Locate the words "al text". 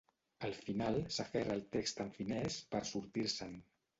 1.57-2.01